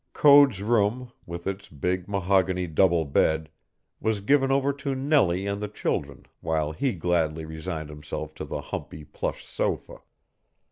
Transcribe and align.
Code's 0.13 0.63
room, 0.63 1.11
with 1.27 1.45
its 1.45 1.69
big 1.69 2.07
mahogany 2.07 2.65
double 2.65 3.05
bed, 3.05 3.49
was 3.99 4.19
given 4.19 4.51
over 4.51 4.73
to 4.73 4.95
Nellie 4.95 5.45
and 5.45 5.61
the 5.61 5.67
children 5.67 6.25
while 6.39 6.71
he 6.71 6.93
gladly 6.93 7.45
resigned 7.45 7.89
himself 7.91 8.33
to 8.33 8.43
the 8.45 8.61
humpy 8.61 9.03
plush 9.05 9.45
sofa. 9.47 9.99